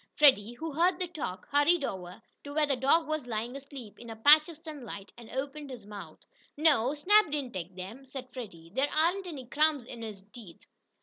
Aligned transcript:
Freddie, 0.15 0.53
who 0.53 0.71
heard 0.73 0.97
the 0.99 1.05
talk, 1.05 1.47
hurried 1.51 1.83
over 1.83 2.19
to 2.43 2.51
where 2.55 2.65
the 2.65 2.75
dog 2.75 3.07
was 3.07 3.27
lying 3.27 3.55
asleep 3.55 3.99
in 3.99 4.09
a 4.09 4.15
patch 4.15 4.49
of 4.49 4.57
sunlight, 4.57 5.11
and 5.15 5.29
opened 5.29 5.69
his 5.69 5.85
mouth. 5.85 6.17
"No, 6.57 6.95
Snap 6.95 7.29
didn't 7.29 7.53
take 7.53 7.77
'em," 7.77 8.03
said 8.05 8.33
Freddie. 8.33 8.71
"There 8.73 8.89
aren't 8.91 9.27
any 9.27 9.45
crumbs 9.45 9.85
in 9.85 10.01
his 10.01 10.23
teeth." 10.33 10.65